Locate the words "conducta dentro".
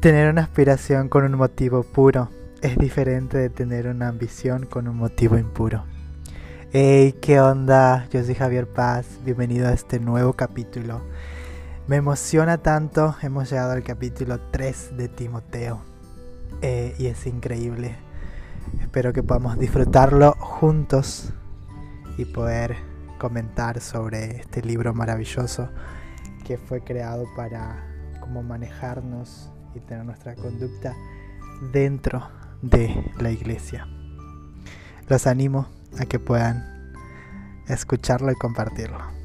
30.34-32.28